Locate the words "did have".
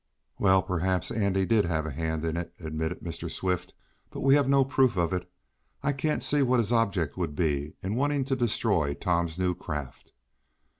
1.45-1.85